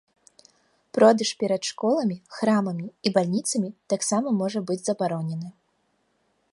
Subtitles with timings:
[0.97, 5.49] Продаж перад школамі, храмамі і бальніцамі таксама можа быць забаронены.